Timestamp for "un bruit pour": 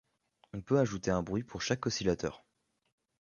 1.11-1.61